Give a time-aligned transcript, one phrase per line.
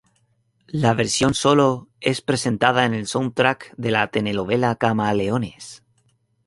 [0.65, 5.83] La versión solo es presentada en el soundtrack de la telenovela "Camaleones".